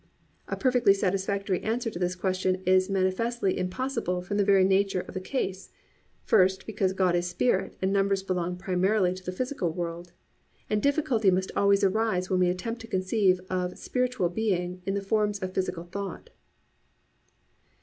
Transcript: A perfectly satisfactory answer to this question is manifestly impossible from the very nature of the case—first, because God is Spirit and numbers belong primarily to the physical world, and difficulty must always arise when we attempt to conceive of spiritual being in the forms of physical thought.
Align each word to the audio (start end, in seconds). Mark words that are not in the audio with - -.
A 0.47 0.57
perfectly 0.57 0.95
satisfactory 0.95 1.61
answer 1.61 1.91
to 1.91 1.99
this 1.99 2.15
question 2.15 2.63
is 2.65 2.89
manifestly 2.89 3.55
impossible 3.55 4.23
from 4.23 4.37
the 4.37 4.43
very 4.43 4.63
nature 4.63 5.01
of 5.01 5.13
the 5.13 5.19
case—first, 5.19 6.65
because 6.65 6.93
God 6.93 7.15
is 7.15 7.27
Spirit 7.27 7.77
and 7.83 7.93
numbers 7.93 8.23
belong 8.23 8.57
primarily 8.57 9.13
to 9.13 9.23
the 9.23 9.31
physical 9.31 9.71
world, 9.71 10.11
and 10.71 10.81
difficulty 10.81 11.29
must 11.29 11.51
always 11.55 11.83
arise 11.83 12.31
when 12.31 12.39
we 12.39 12.49
attempt 12.49 12.81
to 12.81 12.87
conceive 12.87 13.39
of 13.47 13.77
spiritual 13.77 14.29
being 14.29 14.81
in 14.87 14.95
the 14.95 15.01
forms 15.03 15.37
of 15.37 15.53
physical 15.53 15.83
thought. 15.83 16.31